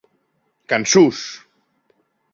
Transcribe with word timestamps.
Cançons! 0.73 1.21